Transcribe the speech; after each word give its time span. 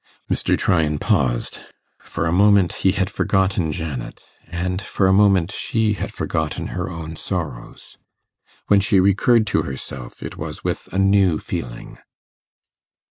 Mr. 0.31 0.57
Tryan 0.57 0.97
paused. 0.97 1.59
For 1.99 2.25
a 2.25 2.31
moment 2.31 2.73
he 2.81 2.93
had 2.93 3.07
forgotten 3.07 3.71
Janet, 3.71 4.23
and 4.47 4.81
for 4.81 5.05
a 5.05 5.13
moment 5.13 5.51
she 5.51 5.93
had 5.93 6.11
forgotten 6.11 6.69
her 6.73 6.89
own 6.89 7.15
sorrows. 7.15 7.97
When 8.65 8.79
she 8.79 8.99
recurred 8.99 9.45
to 9.53 9.61
herself, 9.61 10.23
it 10.23 10.37
was 10.37 10.63
with 10.63 10.89
a 10.91 10.97
new 10.97 11.37
feeling. 11.37 11.99